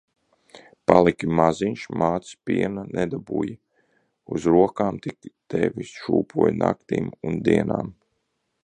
Paliki 0.91 1.27
maziņš, 1.39 1.83
mātes 2.03 2.31
piena 2.49 2.85
nedabūji. 2.99 3.53
Uz 4.37 4.49
rokām 4.57 4.99
tik 5.05 5.31
tevi 5.57 5.89
šūpoju 5.95 6.59
naktīm 6.65 7.15
un 7.31 7.43
dienām. 7.51 7.97